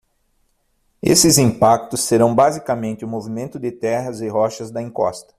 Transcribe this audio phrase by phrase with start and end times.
[0.99, 5.29] Esses impactos serão basicamente o movimento de terras e rochas da encosta.